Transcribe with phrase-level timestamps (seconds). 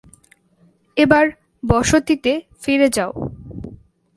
[0.97, 1.25] এবার
[1.63, 2.33] বসতিতে
[2.61, 3.11] ফিরে যাও।